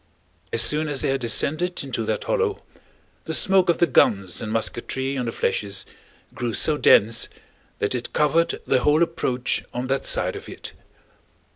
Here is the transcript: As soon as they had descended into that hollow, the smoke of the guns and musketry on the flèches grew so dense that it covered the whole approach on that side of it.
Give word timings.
As 0.51 0.63
soon 0.63 0.87
as 0.87 1.03
they 1.03 1.09
had 1.09 1.21
descended 1.21 1.83
into 1.83 2.03
that 2.05 2.23
hollow, 2.23 2.63
the 3.25 3.35
smoke 3.35 3.69
of 3.69 3.77
the 3.77 3.85
guns 3.85 4.41
and 4.41 4.51
musketry 4.51 5.15
on 5.15 5.25
the 5.27 5.31
flèches 5.31 5.85
grew 6.33 6.55
so 6.55 6.75
dense 6.75 7.29
that 7.77 7.93
it 7.93 8.11
covered 8.11 8.59
the 8.65 8.79
whole 8.79 9.03
approach 9.03 9.63
on 9.75 9.85
that 9.89 10.07
side 10.07 10.35
of 10.35 10.49
it. 10.49 10.73